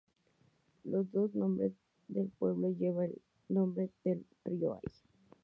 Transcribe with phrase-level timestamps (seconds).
[0.83, 1.73] Los dos nombres
[2.07, 4.91] del pueblo lleva el nombre del río Hay.